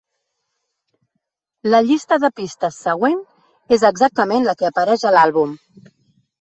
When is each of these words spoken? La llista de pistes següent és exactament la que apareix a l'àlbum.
La 1.73 1.81
llista 1.89 2.19
de 2.25 2.33
pistes 2.41 2.81
següent 2.87 3.21
és 3.79 3.87
exactament 3.93 4.51
la 4.51 4.59
que 4.63 4.73
apareix 4.75 5.07
a 5.13 5.17
l'àlbum. 5.19 5.59